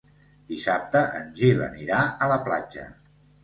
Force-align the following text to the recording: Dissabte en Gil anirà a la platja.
Dissabte 0.53 1.03
en 1.21 1.29
Gil 1.41 1.63
anirà 1.67 2.03
a 2.29 2.33
la 2.35 2.41
platja. 2.51 2.91